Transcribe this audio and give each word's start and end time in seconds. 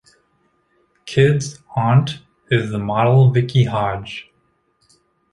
Kidd's 1.05 1.59
aunt 1.75 2.23
is 2.49 2.71
the 2.71 2.79
model 2.79 3.29
Vicki 3.29 3.65
Hodge. 3.65 4.31